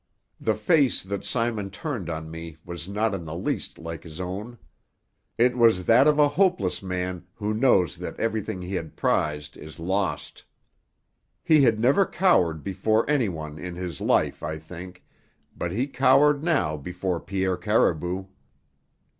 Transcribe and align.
The 0.39 0.55
face 0.55 1.03
that 1.03 1.23
Simon 1.23 1.69
turned 1.69 2.09
on 2.09 2.31
me 2.31 2.57
was 2.65 2.89
not 2.89 3.13
in 3.13 3.23
the 3.23 3.35
least 3.35 3.77
like 3.77 4.03
his 4.03 4.19
own. 4.19 4.57
It 5.37 5.55
was 5.55 5.85
that 5.85 6.07
of 6.07 6.17
a 6.17 6.27
hopeless 6.27 6.81
man 6.81 7.27
who 7.35 7.53
knows 7.53 7.97
that 7.97 8.19
everything 8.19 8.63
he 8.63 8.73
had 8.73 8.95
prized 8.95 9.55
is 9.57 9.77
lost. 9.77 10.43
He 11.43 11.61
had 11.61 11.79
never 11.79 12.03
cowered 12.07 12.63
before 12.63 13.07
anyone 13.07 13.59
in 13.59 13.75
his 13.75 14.01
life, 14.01 14.41
I 14.41 14.57
think, 14.57 15.03
but 15.55 15.71
he 15.71 15.85
cowered 15.85 16.43
now 16.43 16.77
before 16.77 17.19
Pierre 17.19 17.55
Caribou. 17.55 18.25